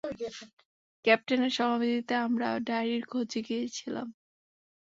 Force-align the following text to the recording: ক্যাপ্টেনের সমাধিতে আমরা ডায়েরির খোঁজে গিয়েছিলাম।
ক্যাপ্টেনের 1.05 1.53
সমাধিতে 1.57 2.13
আমরা 2.25 2.47
ডায়েরির 2.59 3.03
খোঁজে 3.05 3.39
গিয়েছিলাম। 3.47 4.07